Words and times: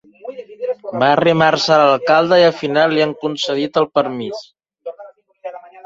Va 1.03 1.09
arrimar-se 1.15 1.75
a 1.77 1.77
l'alcalde 1.83 2.41
i 2.45 2.47
al 2.47 2.57
final 2.65 2.95
li 2.99 3.07
han 3.07 3.17
concedit 3.27 3.81
el 3.85 3.91
permís. 4.01 4.45